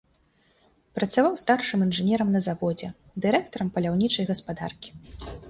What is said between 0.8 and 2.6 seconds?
Працаваў старшым інжынерам на